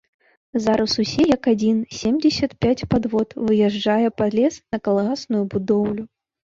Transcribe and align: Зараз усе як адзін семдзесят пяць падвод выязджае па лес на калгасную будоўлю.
Зараз 0.63 0.95
усе 1.03 1.25
як 1.33 1.49
адзін 1.53 1.83
семдзесят 1.99 2.57
пяць 2.65 2.87
падвод 2.95 3.39
выязджае 3.47 4.07
па 4.19 4.25
лес 4.39 4.53
на 4.71 4.77
калгасную 4.91 5.43
будоўлю. 5.55 6.03